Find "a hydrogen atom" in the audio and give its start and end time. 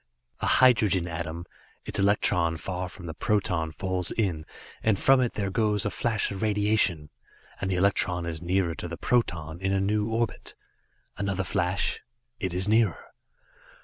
0.39-1.45